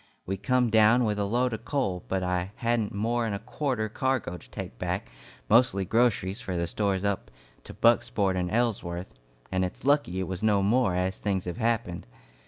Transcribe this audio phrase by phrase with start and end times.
[0.25, 3.87] We come down with a load of coal, but I hadn't more 'n a quarter
[3.87, 5.11] cargo to take back,
[5.47, 7.29] mostly groceries for the stores up
[7.65, 9.13] to Bucksport and Ellsworth,
[9.51, 12.07] and it's lucky it was no more, as things have happened.